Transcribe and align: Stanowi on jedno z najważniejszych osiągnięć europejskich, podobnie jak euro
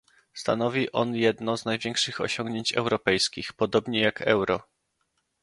Stanowi 0.33 0.91
on 0.91 1.15
jedno 1.15 1.57
z 1.57 1.65
najważniejszych 1.65 2.21
osiągnięć 2.21 2.73
europejskich, 2.73 3.53
podobnie 3.53 3.99
jak 3.99 4.21
euro 4.21 4.61